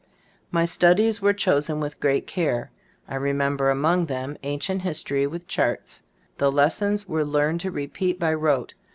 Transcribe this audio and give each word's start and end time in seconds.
My 0.49 0.65
studies 0.65 1.21
were 1.21 1.31
chosen 1.31 1.79
with 1.79 1.99
great 1.99 2.25
care. 2.25 2.71
I 3.07 3.13
remember 3.13 3.69
among 3.69 4.07
them, 4.07 4.35
an 4.41 4.57
cient 4.57 4.81
history 4.81 5.27
with 5.27 5.47
charts. 5.47 6.01
The 6.39 6.51
lessons 6.51 7.07
were 7.07 7.23
learned 7.23 7.59
to 7.59 7.69
repeat 7.69 8.19
by 8.19 8.33
rote. 8.33 8.73